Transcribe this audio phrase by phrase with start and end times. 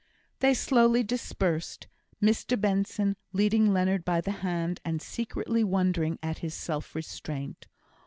[0.39, 1.85] They slowly dispersed;
[2.19, 7.67] Mr Benson leading Leonard by the hand, and secretly wondering at his self restraint.